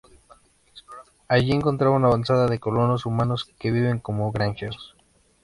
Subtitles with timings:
[1.27, 4.95] Allí encuentra una avanzada de colonos humanos que viven como granjeros.